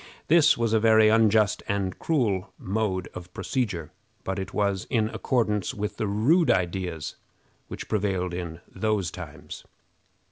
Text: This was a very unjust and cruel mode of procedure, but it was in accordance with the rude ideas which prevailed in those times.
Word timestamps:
This 0.29 0.57
was 0.57 0.73
a 0.73 0.79
very 0.79 1.09
unjust 1.09 1.61
and 1.67 1.99
cruel 1.99 2.51
mode 2.57 3.07
of 3.13 3.31
procedure, 3.35 3.91
but 4.23 4.39
it 4.39 4.51
was 4.51 4.85
in 4.89 5.09
accordance 5.09 5.75
with 5.75 5.97
the 5.97 6.07
rude 6.07 6.49
ideas 6.49 7.17
which 7.67 7.87
prevailed 7.87 8.33
in 8.33 8.61
those 8.67 9.11
times. 9.11 9.63